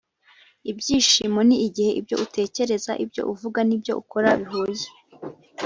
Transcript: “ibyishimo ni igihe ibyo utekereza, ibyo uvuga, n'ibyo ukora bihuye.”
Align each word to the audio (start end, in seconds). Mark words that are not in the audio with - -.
“ibyishimo 0.71 1.39
ni 1.47 1.55
igihe 1.67 1.91
ibyo 1.99 2.15
utekereza, 2.25 2.91
ibyo 3.03 3.21
uvuga, 3.31 3.59
n'ibyo 3.63 3.93
ukora 4.01 4.27
bihuye.” 4.39 4.87